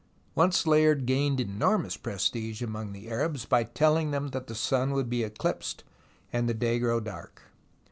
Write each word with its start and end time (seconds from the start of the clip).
Once 0.33 0.65
Layard 0.65 1.05
gained 1.05 1.39
enormous 1.39 1.95
prestige 1.95 2.63
among 2.63 2.91
the 2.91 3.07
Arabs, 3.07 3.45
by 3.45 3.63
telling 3.63 4.09
them 4.09 4.29
that 4.29 4.47
the 4.47 4.55
sun 4.55 4.93
would 4.93 5.11
be 5.11 5.21
eclipsed, 5.21 5.83
and 6.33 6.49
the 6.49 6.55
day 6.55 6.79
grow 6.79 6.99
dark. 6.99 7.43